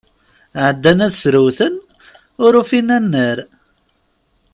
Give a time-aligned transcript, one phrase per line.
[0.65, 1.73] Ɛeddan ad ssrewten,
[2.45, 3.37] ur ufin annar.